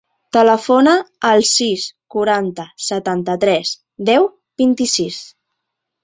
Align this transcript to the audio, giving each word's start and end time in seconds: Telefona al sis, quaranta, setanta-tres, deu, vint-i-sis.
Telefona 0.35 0.93
al 1.31 1.43
sis, 1.49 1.83
quaranta, 2.15 2.65
setanta-tres, 2.85 3.73
deu, 4.11 4.25
vint-i-sis. 4.63 5.21